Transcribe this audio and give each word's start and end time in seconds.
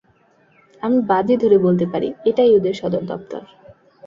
আমি 0.83 0.97
বাজি 1.09 1.35
ধরে 1.37 1.57
বলতে 1.57 1.85
পারি 1.91 2.09
এটাই 2.25 2.51
ওদের 2.57 2.73
সদর 2.73 3.03
দপ্তর। 3.03 3.41